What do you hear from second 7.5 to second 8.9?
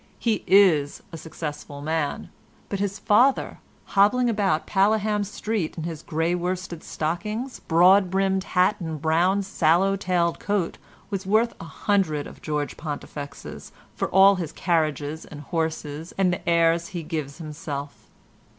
broad brimmed hat